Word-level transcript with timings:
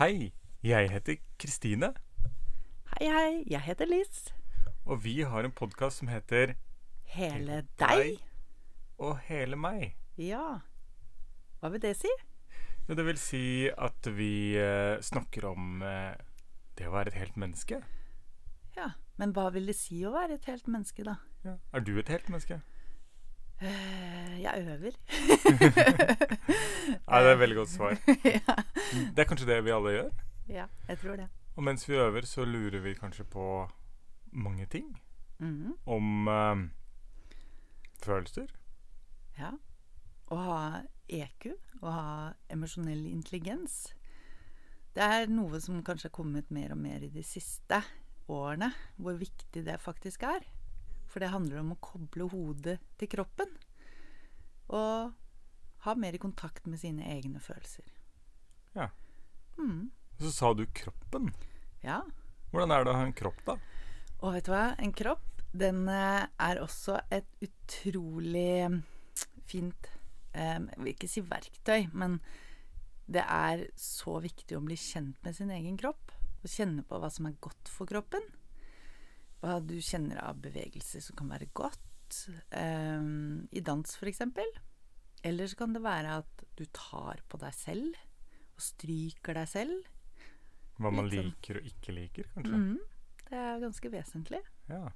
Jeg 0.00 0.88
heter 0.88 1.16
Kristine, 1.36 1.90
Hei, 2.88 3.08
hei. 3.12 3.44
Jeg 3.50 3.60
heter 3.60 3.84
Liz. 3.84 4.30
og 4.86 5.04
vi 5.04 5.20
har 5.20 5.44
en 5.44 5.52
podkast 5.52 5.98
som 6.00 6.08
heter 6.08 6.54
Hele 7.04 7.66
deg. 7.78 8.16
Og 8.96 9.18
hele 9.28 9.56
meg. 9.60 9.98
Ja. 10.16 10.60
Hva 11.60 11.68
vil 11.74 11.82
det 11.84 11.96
si? 12.00 12.08
Ja, 12.88 12.94
det 12.96 13.04
vil 13.06 13.18
si 13.20 13.68
at 13.68 14.08
vi 14.16 14.56
eh, 14.56 14.96
snakker 15.04 15.50
om 15.52 15.82
eh, 15.82 16.16
det 16.78 16.88
å 16.88 16.96
være 16.96 17.12
et 17.12 17.20
helt 17.20 17.36
menneske. 17.36 17.82
Ja. 18.76 18.92
Men 19.20 19.34
hva 19.36 19.50
vil 19.52 19.68
det 19.68 19.76
si 19.76 20.00
å 20.08 20.14
være 20.16 20.40
et 20.40 20.48
helt 20.48 20.66
menneske, 20.66 21.04
da? 21.04 21.18
Ja. 21.44 21.58
Er 21.76 21.84
du 21.84 21.98
et 22.00 22.08
helt 22.08 22.32
menneske? 22.32 22.62
Eh, 23.60 24.19
jeg 24.42 24.64
øver. 24.74 24.96
Nei, 27.08 27.20
det 27.20 27.28
er 27.28 27.32
et 27.34 27.42
veldig 27.42 27.58
godt 27.60 27.72
svar. 27.72 27.96
ja. 28.36 28.56
Det 29.14 29.24
er 29.24 29.28
kanskje 29.28 29.48
det 29.50 29.60
vi 29.66 29.74
alle 29.74 29.94
gjør. 29.96 30.10
ja, 30.48 30.66
jeg 30.88 30.98
tror 31.02 31.16
det. 31.20 31.28
Og 31.56 31.64
mens 31.66 31.88
vi 31.88 31.98
øver, 32.00 32.26
så 32.26 32.44
lurer 32.44 32.80
vi 32.80 32.94
kanskje 32.94 33.24
på 33.24 33.46
mange 34.32 34.66
ting. 34.66 34.90
Mhm. 35.38 35.74
Om 35.86 36.28
eh, 36.28 36.66
følelser. 38.04 38.50
Ja. 39.38 39.54
Å 40.30 40.36
ha 40.36 40.60
EQ, 41.10 41.50
å 41.82 41.90
ha 41.90 42.10
emosjonell 42.52 43.06
intelligens, 43.10 43.88
det 44.94 45.06
er 45.06 45.30
noe 45.30 45.60
som 45.62 45.82
kanskje 45.86 46.08
har 46.08 46.14
kommet 46.14 46.50
mer 46.54 46.72
og 46.74 46.80
mer 46.82 47.02
i 47.06 47.10
de 47.12 47.22
siste 47.26 47.78
årene, 48.30 48.70
hvor 48.98 49.18
viktig 49.18 49.62
det 49.66 49.78
faktisk 49.82 50.24
er. 50.26 50.46
For 51.10 51.22
det 51.22 51.32
handler 51.32 51.62
om 51.62 51.74
å 51.74 51.80
koble 51.82 52.28
hodet 52.30 52.78
til 52.98 53.10
kroppen. 53.10 53.50
Og 54.70 55.12
ha 55.84 55.94
mer 55.96 56.16
kontakt 56.22 56.66
med 56.66 56.80
sine 56.82 57.06
egne 57.08 57.40
følelser. 57.42 57.86
Ja. 58.76 58.90
Mm. 59.58 59.90
Så 60.20 60.32
sa 60.32 60.52
du 60.54 60.66
kroppen. 60.76 61.30
Ja. 61.82 62.02
Hvordan 62.50 62.74
er 62.74 62.84
det 62.84 62.92
å 62.92 62.98
ha 62.98 63.06
en 63.06 63.16
kropp, 63.16 63.40
da? 63.46 63.56
Og 64.20 64.34
vet 64.36 64.46
du 64.46 64.52
hva? 64.52 64.66
En 64.82 64.92
kropp, 64.92 65.42
den 65.56 65.86
eh, 65.88 66.26
er 66.44 66.60
også 66.60 66.98
et 67.10 67.28
utrolig 67.42 68.68
mm, 68.70 68.80
fint 69.48 69.88
eh, 70.34 70.58
Jeg 70.60 70.78
vil 70.78 70.92
ikke 70.92 71.10
si 71.10 71.24
verktøy, 71.24 71.88
men 71.96 72.20
det 73.10 73.24
er 73.24 73.64
så 73.80 74.18
viktig 74.22 74.58
å 74.58 74.62
bli 74.62 74.76
kjent 74.78 75.18
med 75.24 75.34
sin 75.34 75.50
egen 75.54 75.78
kropp. 75.80 76.12
Å 76.44 76.48
kjenne 76.48 76.84
på 76.86 77.00
hva 77.00 77.10
som 77.12 77.26
er 77.26 77.40
godt 77.42 77.72
for 77.72 77.88
kroppen. 77.90 78.22
Hva 79.40 79.58
du 79.64 79.78
kjenner 79.82 80.20
av 80.22 80.38
bevegelser 80.44 81.02
som 81.04 81.18
kan 81.18 81.32
være 81.32 81.50
godt. 81.56 81.89
Eh, 82.50 83.00
I 83.52 83.60
dans, 83.66 83.96
eksempel. 84.10 84.46
Eller 85.22 85.46
så 85.50 85.56
kan 85.56 85.74
det 85.76 85.82
være 85.84 86.18
at 86.22 86.44
du 86.56 86.64
tar 86.72 87.20
på 87.28 87.40
deg 87.40 87.54
selv 87.56 87.98
og 88.56 88.64
stryker 88.64 89.36
deg 89.36 89.48
selv. 89.48 89.90
Hva 90.80 90.90
man 90.92 91.10
sånn. 91.10 91.28
liker 91.28 91.60
og 91.60 91.68
ikke 91.68 91.92
liker, 91.92 92.30
kanskje? 92.34 92.56
Mm, 92.56 92.78
Det 93.30 93.38
er 93.38 93.60
ganske 93.60 93.92
vesentlig. 93.92 94.40
Ja. 94.70 94.88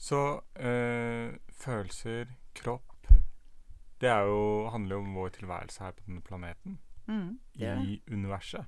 Så 0.00 0.18
eh, 0.56 1.36
følelser, 1.52 2.30
kropp 2.56 2.86
Det 4.00 4.08
er 4.08 4.24
jo, 4.24 4.68
handler 4.72 4.96
jo 4.96 5.02
om 5.04 5.14
vår 5.14 5.34
tilværelse 5.36 5.82
her 5.84 5.92
på 5.92 6.06
denne 6.06 6.22
planeten. 6.24 6.78
Mm. 7.06 7.38
I 7.60 8.00
universet. 8.10 8.64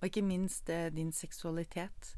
Og 0.00 0.04
ikke 0.08 0.22
minst 0.22 0.68
eh, 0.68 0.90
din 0.92 1.12
seksualitet. 1.12 2.16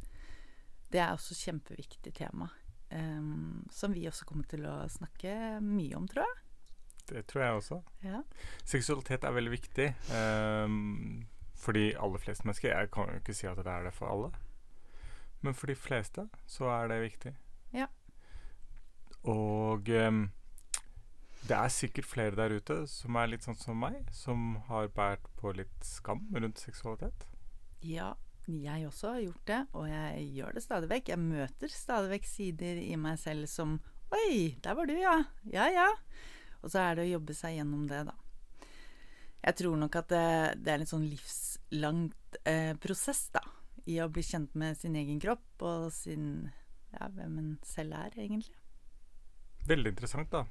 Det 0.93 1.01
er 1.01 1.13
også 1.15 1.35
kjempeviktig 1.39 2.13
tema. 2.15 2.49
Em, 2.93 3.67
som 3.73 3.95
vi 3.95 4.07
også 4.09 4.27
kommer 4.29 4.49
til 4.51 4.67
å 4.69 4.83
snakke 4.93 5.35
mye 5.65 5.99
om, 5.99 6.09
tror 6.11 6.27
jeg. 6.27 6.39
Det 7.13 7.25
tror 7.29 7.43
jeg 7.43 7.59
også. 7.59 7.81
Ja. 8.07 8.23
Seksualitet 8.65 9.25
er 9.25 9.35
veldig 9.37 9.53
viktig. 9.53 9.89
Um, 10.15 11.25
for 11.63 11.77
de 11.77 11.93
aller 11.99 12.23
fleste 12.23 12.47
mennesker. 12.47 12.73
Jeg 12.73 12.91
kan 12.95 13.11
jo 13.11 13.21
ikke 13.21 13.35
si 13.37 13.47
at 13.51 13.59
det 13.59 13.71
er 13.71 13.87
det 13.87 13.95
for 13.95 14.11
alle. 14.11 14.31
Men 15.43 15.55
for 15.59 15.71
de 15.71 15.77
fleste 15.79 16.29
så 16.47 16.71
er 16.71 16.89
det 16.91 17.03
viktig. 17.03 17.35
Ja. 17.75 17.87
Og 19.23 19.89
um, 19.89 20.25
det 21.49 21.57
er 21.59 21.69
sikkert 21.69 22.07
flere 22.07 22.37
der 22.39 22.55
ute 22.55 22.83
som 22.91 23.19
er 23.19 23.31
litt 23.31 23.47
sånn 23.47 23.59
som 23.59 23.79
meg, 23.83 24.05
som 24.15 24.57
har 24.69 24.91
båret 24.95 25.27
på 25.39 25.55
litt 25.59 25.87
skam 25.87 26.29
rundt 26.35 26.63
seksualitet. 26.63 27.27
ja, 27.83 28.13
jeg 28.51 28.87
også 28.89 29.15
har 29.15 29.23
gjort 29.23 29.47
det, 29.47 29.61
og 29.79 29.87
jeg 29.89 30.25
gjør 30.37 30.57
det 30.57 30.63
stadig 30.65 30.89
vekk. 30.91 31.13
Jeg 31.13 31.23
møter 31.23 31.73
stadig 31.73 32.11
vekk 32.17 32.27
sider 32.27 32.81
i 32.83 32.97
meg 32.99 33.21
selv 33.23 33.47
som 33.51 33.79
Oi, 34.13 34.59
der 34.61 34.75
var 34.77 34.89
du, 34.91 34.93
ja. 34.99 35.15
Ja, 35.49 35.71
ja. 35.73 35.87
Og 36.61 36.69
så 36.69 36.83
er 36.83 36.99
det 36.99 37.07
å 37.07 37.13
jobbe 37.15 37.37
seg 37.37 37.57
gjennom 37.57 37.87
det, 37.89 38.03
da. 38.11 38.17
Jeg 39.43 39.59
tror 39.59 39.79
nok 39.81 39.97
at 39.99 40.11
det, 40.13 40.27
det 40.63 40.75
er 40.75 40.83
en 40.83 40.91
sånn 40.91 41.07
livslangt 41.09 42.37
eh, 42.47 42.75
prosess, 42.83 43.25
da. 43.35 43.43
I 43.89 43.99
å 44.05 44.11
bli 44.13 44.23
kjent 44.23 44.53
med 44.59 44.77
sin 44.79 44.99
egen 44.99 45.19
kropp 45.23 45.65
og 45.67 45.89
sin 45.95 46.51
Ja, 46.93 47.09
hvem 47.09 47.39
en 47.41 47.55
selv 47.65 47.97
er, 47.97 48.13
egentlig. 48.21 48.53
Veldig 49.67 49.95
interessant, 49.95 50.29
da. 50.35 50.45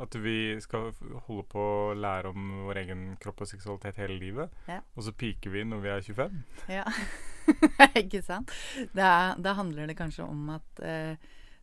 At 0.00 0.14
vi 0.16 0.56
skal 0.64 0.88
holde 1.26 1.44
på 1.52 1.60
å 1.60 1.94
lære 1.94 2.30
om 2.32 2.48
vår 2.64 2.80
egen 2.86 3.04
kropp 3.20 3.44
og 3.44 3.50
seksualitet 3.50 4.00
hele 4.00 4.16
livet. 4.16 4.54
Ja. 4.70 4.80
Og 4.96 5.04
så 5.04 5.12
piker 5.12 5.52
vi 5.52 5.66
når 5.68 5.84
vi 5.84 5.92
er 5.92 6.06
25. 6.06 6.40
Ja, 6.72 6.86
ikke 8.02 8.22
sant? 8.24 8.50
Da, 8.96 9.34
da 9.38 9.52
handler 9.58 9.86
det 9.90 9.96
kanskje 9.98 10.24
om 10.26 10.50
at 10.54 10.82
eh, 10.84 11.14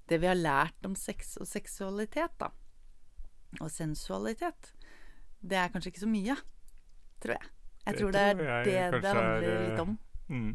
det 0.09 0.17
vi 0.21 0.27
har 0.29 0.39
lært 0.39 0.85
om 0.85 0.95
sex 0.97 1.37
og 1.41 1.47
seksualitet, 1.47 2.33
da, 2.41 2.47
og 3.59 3.71
sensualitet, 3.71 4.73
det 5.39 5.57
er 5.57 5.69
kanskje 5.73 5.89
ikke 5.93 6.05
så 6.05 6.11
mye, 6.11 6.35
tror 7.23 7.33
jeg. 7.37 7.45
Jeg 7.85 7.93
Det 7.93 7.99
tror 8.01 8.11
det 8.11 8.21
er 8.21 8.33
det 8.35 8.43
det 9.01 9.09
handler 9.09 9.23
er, 9.23 9.43
eh, 9.49 9.69
litt 9.69 9.79
om. 9.81 9.91
Mm. 10.29 10.53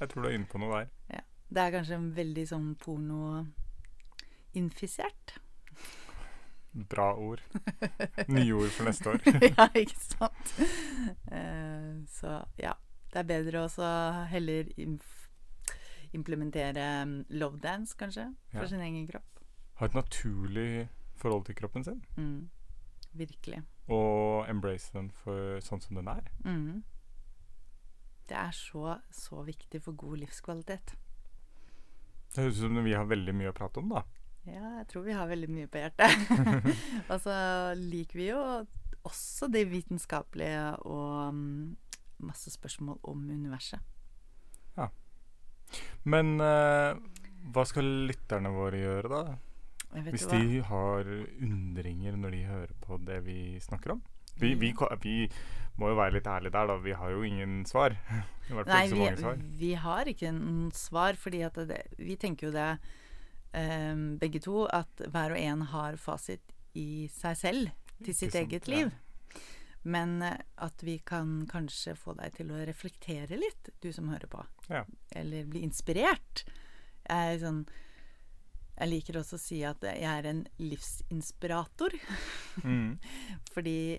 Jeg 0.00 0.08
tror 0.10 0.20
du 0.22 0.28
er 0.28 0.34
inne 0.38 0.50
på 0.50 0.58
noe 0.62 0.72
der. 0.78 0.86
Det 1.54 1.62
er 1.62 1.70
kanskje 1.70 1.94
en 2.00 2.16
veldig 2.16 2.46
sånn 2.50 2.74
porno-infisert. 2.82 5.26
Bra 6.74 7.14
ord. 7.14 7.38
Nye 8.34 8.54
ord 8.56 8.70
for 8.74 8.84
neste 8.88 9.10
år. 9.12 9.20
ja, 9.52 9.68
ikke 9.78 10.00
sant? 10.00 10.54
Eh, 11.30 12.02
så 12.10 12.42
ja, 12.58 12.74
det 13.14 13.20
er 13.22 13.28
bedre 13.28 13.60
å 13.64 13.86
heller 14.30 14.70
implementere 16.14 16.86
mm, 17.06 17.14
love 17.38 17.60
dance, 17.62 17.94
kanskje, 17.98 18.28
for 18.52 18.62
Ja. 18.66 18.68
sin 18.68 18.80
egen 18.82 19.06
kropp. 19.06 19.38
Ha 19.78 19.86
et 19.86 19.94
naturlig 19.94 20.88
forhold 21.16 21.46
til 21.46 21.54
kroppen 21.54 21.84
sin. 21.84 22.02
Mm. 22.16 22.50
Virkelig. 23.14 23.62
Og 23.88 24.48
embrace 24.50 24.90
den 24.92 25.10
for 25.10 25.60
sånn 25.62 25.80
som 25.82 25.94
den 25.98 26.08
er. 26.10 26.26
Mm. 26.44 26.82
Det 28.26 28.36
er 28.36 28.50
så, 28.56 28.98
så 29.12 29.42
viktig 29.44 29.82
for 29.84 29.92
god 29.92 30.18
livskvalitet. 30.24 30.94
Det 32.34 32.42
høres 32.42 32.58
ut 32.58 32.66
som 32.66 32.82
vi 32.84 32.94
har 32.96 33.06
veldig 33.06 33.34
mye 33.36 33.52
å 33.52 33.56
prate 33.56 33.78
om, 33.82 33.92
da. 33.94 34.02
Ja, 34.44 34.78
jeg 34.80 34.88
tror 34.90 35.04
vi 35.06 35.14
har 35.16 35.28
veldig 35.30 35.50
mye 35.50 35.68
på 35.70 35.78
hjertet. 35.78 36.10
Og 37.10 37.20
så 37.22 37.34
liker 37.78 38.18
vi 38.18 38.26
jo 38.32 38.40
også 39.04 39.48
det 39.52 39.66
vitenskapelige 39.68 40.78
og 40.88 41.34
mm, 41.36 41.76
masse 42.26 42.52
spørsmål 42.52 42.98
om 43.10 43.26
universet. 43.30 43.80
Ja. 44.78 44.88
Men 46.08 46.36
uh, 46.42 46.96
hva 47.54 47.64
skal 47.68 47.88
lytterne 48.08 48.52
våre 48.54 48.80
gjøre, 48.80 49.10
da? 49.10 50.02
Hvis 50.10 50.26
de 50.26 50.58
har 50.66 51.06
undringer 51.06 52.16
når 52.18 52.34
de 52.34 52.42
hører 52.48 52.72
på 52.82 52.98
det 53.06 53.20
vi 53.28 53.38
snakker 53.62 53.94
om? 53.94 54.02
Vi, 54.40 54.56
vi, 54.58 54.72
vi 55.04 55.18
må 55.78 55.92
jo 55.92 55.98
være 55.98 56.16
litt 56.16 56.26
ærlige 56.26 56.54
der, 56.56 56.66
da. 56.70 56.76
Vi 56.82 56.96
har 56.98 57.14
jo 57.14 57.22
ingen 57.26 57.62
svar. 57.68 57.94
Nei, 58.66 58.82
vi, 58.90 59.06
svar. 59.20 59.38
vi 59.60 59.70
har 59.78 60.10
ikke 60.10 60.32
noen 60.34 60.72
svar, 60.76 61.18
fordi 61.20 61.44
det, 61.70 61.80
vi 62.00 62.18
tenker 62.20 62.50
jo 62.50 62.52
det 62.54 62.68
um, 63.54 64.04
begge 64.20 64.42
to, 64.42 64.66
at 64.66 65.06
hver 65.06 65.36
og 65.36 65.40
en 65.40 65.64
har 65.70 65.98
fasit 66.00 66.54
i 66.74 67.06
seg 67.12 67.38
selv 67.38 67.72
til 68.04 68.16
sitt 68.16 68.34
eget 68.34 68.66
eget 68.66 68.90
ja. 68.90 68.92
Men 69.84 70.22
eh, 70.22 70.38
at 70.64 70.82
vi 70.82 70.98
kan 71.04 71.46
kanskje 71.50 71.94
få 71.96 72.14
deg 72.16 72.32
til 72.38 72.50
å 72.54 72.62
reflektere 72.64 73.36
litt, 73.36 73.68
du 73.84 73.90
som 73.92 74.08
hører 74.08 74.26
på. 74.32 74.44
Ja. 74.70 74.84
Eller 75.12 75.44
bli 75.44 75.60
inspirert. 75.66 76.44
Jeg, 77.04 77.34
er 77.34 77.38
sånn, 77.42 77.66
jeg 78.78 78.88
liker 78.90 79.18
også 79.20 79.36
å 79.36 79.42
si 79.44 79.58
at 79.68 79.82
jeg 79.84 80.02
er 80.08 80.26
en 80.30 80.46
livsinspirator, 80.58 81.96
Mm. 82.64 82.98
fordi 83.54 83.98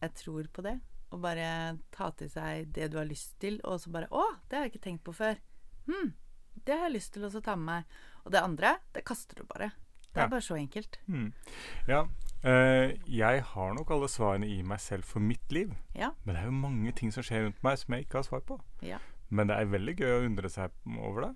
jeg 0.00 0.14
tror 0.22 0.48
på 0.52 0.62
det. 0.64 0.78
Å 1.14 1.18
bare 1.22 1.48
ta 1.94 2.08
til 2.18 2.28
seg 2.32 2.72
det 2.74 2.88
du 2.92 2.96
har 2.98 3.06
lyst 3.06 3.36
til, 3.42 3.60
og 3.64 3.78
så 3.80 3.92
bare 3.94 4.08
Å, 4.10 4.24
det 4.48 4.56
har 4.58 4.64
jeg 4.66 4.72
ikke 4.74 4.84
tenkt 4.88 5.04
på 5.06 5.14
før. 5.14 5.36
Hm, 5.86 6.14
det 6.66 6.74
har 6.74 6.88
jeg 6.88 6.96
lyst 6.96 7.12
til 7.14 7.24
å 7.28 7.30
ta 7.40 7.54
med 7.56 7.66
meg. 7.68 7.98
Og 8.24 8.32
det 8.34 8.40
andre, 8.42 8.72
det 8.96 9.04
kaster 9.06 9.38
du 9.38 9.44
bare. 9.46 9.68
Det 10.10 10.22
Ja. 10.22 10.24
er 10.24 10.28
bare 10.32 10.40
så 10.42 10.56
enkelt. 10.56 10.96
Mm. 11.06 11.32
Ja. 11.86 12.06
Eh, 12.42 12.96
jeg 13.06 13.42
har 13.42 13.74
nok 13.74 13.90
alle 13.90 14.08
svarene 14.08 14.48
i 14.50 14.62
meg 14.62 14.80
selv 14.80 15.04
for 15.04 15.20
mitt 15.20 15.52
liv. 15.52 15.72
Ja. 15.94 16.10
Men 16.24 16.34
det 16.34 16.42
er 16.42 16.50
jo 16.50 16.60
mange 16.60 16.92
ting 16.92 17.12
som 17.14 17.24
skjer 17.26 17.46
rundt 17.46 17.62
meg 17.66 17.78
som 17.78 17.94
jeg 17.94 18.06
ikke 18.06 18.20
har 18.20 18.28
svar 18.28 18.44
på. 18.46 18.58
Ja. 18.82 18.98
Men 19.30 19.48
det 19.50 19.56
er 19.56 19.72
veldig 19.72 19.96
gøy 19.96 20.12
å 20.12 20.22
undre 20.26 20.50
seg 20.52 20.70
over 20.98 21.28
det. 21.28 21.32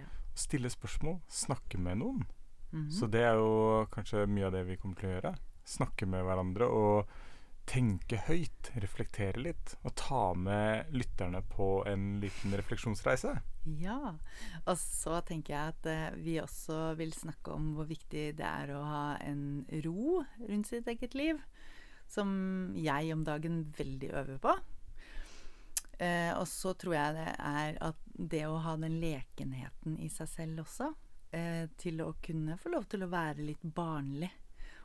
Ja. 0.00 0.08
Stille 0.34 0.70
spørsmål, 0.72 1.20
snakke 1.28 1.78
med 1.78 2.00
noen. 2.02 2.26
Mhm. 2.72 2.90
Så 2.92 3.06
det 3.10 3.22
er 3.24 3.38
jo 3.40 3.86
kanskje 3.92 4.26
mye 4.28 4.46
av 4.46 4.52
det 4.52 4.66
vi 4.68 4.76
kommer 4.76 4.96
til 4.96 5.10
å 5.10 5.16
gjøre. 5.16 5.34
Snakke 5.68 6.06
med 6.08 6.24
hverandre 6.24 6.68
og 6.68 7.08
tenke 7.68 8.18
høyt, 8.28 8.70
reflektere 8.80 9.40
litt, 9.42 9.74
og 9.84 9.94
ta 9.98 10.22
med 10.38 10.92
lytterne 10.94 11.42
på 11.52 11.82
en 11.88 12.16
liten 12.22 12.56
refleksjonsreise. 12.56 13.34
Ja. 13.78 14.14
Og 14.64 14.78
så 14.80 15.20
tenker 15.28 15.54
jeg 15.54 15.74
at 15.74 15.88
eh, 15.90 16.18
vi 16.24 16.38
også 16.40 16.94
vil 16.98 17.12
snakke 17.16 17.52
om 17.54 17.74
hvor 17.76 17.88
viktig 17.90 18.30
det 18.38 18.48
er 18.48 18.72
å 18.72 18.80
ha 18.86 19.04
en 19.24 19.66
ro 19.84 20.22
rundt 20.48 20.70
sitt 20.70 20.88
eget 20.88 21.16
liv. 21.18 21.42
Som 22.08 22.72
jeg 22.78 23.12
om 23.12 23.24
dagen 23.26 23.66
veldig 23.76 24.12
øver 24.16 24.40
på. 24.40 24.54
Eh, 25.98 26.32
og 26.38 26.46
så 26.48 26.72
tror 26.78 26.94
jeg 26.94 27.16
det 27.18 27.30
er 27.36 27.78
at 27.84 28.02
det 28.32 28.44
å 28.48 28.60
ha 28.62 28.76
den 28.80 28.96
lekenheten 29.02 29.98
i 30.00 30.08
seg 30.12 30.30
selv 30.30 30.62
også, 30.62 30.92
eh, 31.34 31.66
til 31.76 32.00
å 32.04 32.12
kunne 32.22 32.56
få 32.56 32.72
lov 32.72 32.86
til 32.88 33.04
å 33.04 33.12
være 33.12 33.44
litt 33.44 33.64
barnlig 33.76 34.30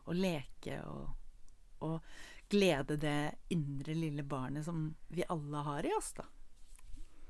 og 0.04 0.18
leke 0.20 0.82
og, 0.90 1.14
og 1.86 2.02
glede 2.54 2.98
det 3.02 3.18
indre 3.54 3.98
lille 3.98 4.24
barnet 4.24 4.66
som 4.66 4.86
vi 5.08 5.26
alle 5.30 5.66
har 5.66 5.86
i 5.86 5.94
oss, 5.98 6.14
da. 6.14 6.26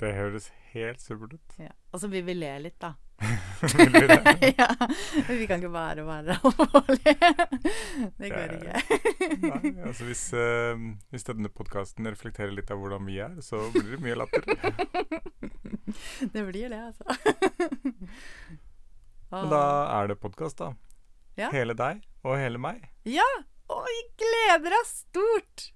Det 0.01 0.09
høres 0.17 0.49
helt 0.73 1.01
supert 1.01 1.33
ut. 1.37 1.55
Ja. 1.61 1.71
Og 1.93 2.01
så 2.01 2.09
vil 2.11 2.25
vi 2.27 2.33
le 2.35 2.51
litt, 2.65 2.79
da. 2.81 2.95
Vil 3.77 3.93
vi 3.93 4.07
det? 4.09 4.49
ja. 4.57 4.67
Men 5.27 5.37
vi 5.39 5.45
kan 5.47 5.61
ikke 5.61 5.71
bare 5.71 6.03
være 6.03 6.35
alvorlige. 6.49 7.29
Det 8.17 8.31
går 8.33 8.55
ikke. 8.57 8.81
Nei, 9.45 9.71
altså 9.85 10.09
hvis, 10.09 10.25
uh, 10.35 10.83
hvis 11.13 11.27
denne 11.29 11.51
podkasten 11.53 12.09
reflekterer 12.09 12.51
litt 12.57 12.73
av 12.73 12.81
hvordan 12.81 13.07
vi 13.07 13.21
er, 13.23 13.37
så 13.45 13.61
blir 13.75 13.95
det 13.95 14.01
mye 14.03 14.19
latter. 14.19 14.43
Det 16.33 16.41
blir 16.47 16.71
det, 16.73 16.79
altså. 16.89 17.05
Men 19.29 19.49
da 19.51 19.63
er 20.01 20.09
det 20.09 20.17
podkast, 20.19 20.57
da. 20.57 20.73
Ja. 21.37 21.51
Hele 21.53 21.75
deg 21.77 22.01
og 22.25 22.37
hele 22.41 22.59
meg. 22.61 22.81
Ja! 23.05 23.29
Og 23.71 23.85
vi 23.87 23.99
gleder 24.59 24.75
oss 24.81 24.93
stort! 25.07 25.73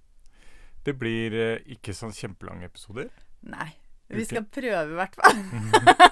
Det 0.86 0.94
blir 0.96 1.34
eh, 1.36 1.58
ikke 1.76 1.94
sånn 1.96 2.14
kjempelange 2.16 2.66
episoder. 2.70 3.10
Nei. 3.42 3.72
Vi 4.08 4.24
skal 4.24 4.46
prøve, 4.48 4.86
i 4.88 4.96
hvert 4.96 5.18
fall. 5.20 5.40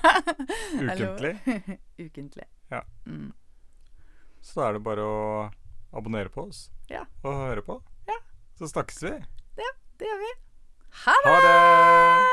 Hallo. 0.90 1.14
Ukentlig. 1.16 1.32
Ukentlig. 2.10 2.48
Ja. 2.74 2.82
Mm. 3.08 3.30
Så 4.44 4.60
da 4.60 4.68
er 4.68 4.76
det 4.78 4.84
bare 4.84 5.06
å 5.06 5.22
abonnere 5.96 6.30
på 6.34 6.48
oss 6.50 6.66
Ja. 6.92 7.06
og 7.24 7.40
høre 7.46 7.64
på. 7.64 7.78
Ja. 8.10 8.18
Så 8.60 8.68
snakkes 8.74 9.00
vi. 9.06 9.14
Det 9.96 10.10
gjør 10.10 10.20
vi. 10.26 10.34
Ha 11.06 11.16
det! 11.24 11.32
Ha 11.32 11.40
det! 11.46 12.25